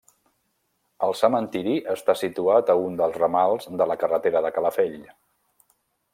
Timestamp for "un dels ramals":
2.87-3.69